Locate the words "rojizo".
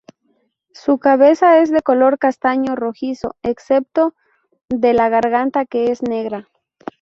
2.75-3.35